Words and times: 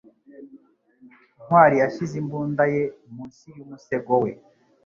Ntwali 1.43 1.75
yashyize 1.83 2.15
imbunda 2.21 2.63
ye 2.73 2.83
munsi 3.13 3.45
y 3.55 3.59
umusego 3.63 4.13
we. 4.23 4.31